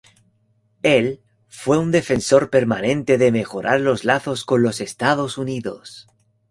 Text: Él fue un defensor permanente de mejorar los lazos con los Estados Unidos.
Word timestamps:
Él 0.81 1.21
fue 1.47 1.77
un 1.77 1.91
defensor 1.91 2.49
permanente 2.49 3.19
de 3.19 3.31
mejorar 3.31 3.81
los 3.81 4.03
lazos 4.03 4.45
con 4.45 4.63
los 4.63 4.81
Estados 4.81 5.37
Unidos. 5.37 6.07